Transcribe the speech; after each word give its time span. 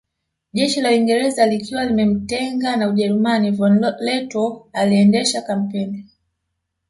Jeshi 0.53 0.81
la 0.81 0.89
Uingereza 0.89 1.45
likiwa 1.45 1.85
limemtenga 1.85 2.75
na 2.75 2.89
Ujerumani 2.89 3.51
von 3.51 3.81
Lettow 3.99 4.69
aliendesha 4.73 5.41
kampeni 5.41 6.05